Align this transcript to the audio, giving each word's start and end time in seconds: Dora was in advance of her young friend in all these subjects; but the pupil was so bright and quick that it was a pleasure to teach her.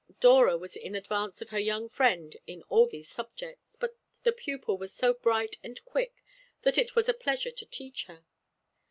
Dora 0.19 0.57
was 0.57 0.75
in 0.75 0.95
advance 0.95 1.43
of 1.43 1.49
her 1.49 1.59
young 1.59 1.87
friend 1.87 2.35
in 2.47 2.63
all 2.69 2.87
these 2.87 3.07
subjects; 3.07 3.75
but 3.75 3.95
the 4.23 4.31
pupil 4.31 4.75
was 4.75 4.91
so 4.91 5.13
bright 5.13 5.57
and 5.63 5.79
quick 5.85 6.23
that 6.63 6.79
it 6.79 6.95
was 6.95 7.07
a 7.07 7.13
pleasure 7.13 7.51
to 7.51 7.65
teach 7.67 8.05
her. 8.05 8.25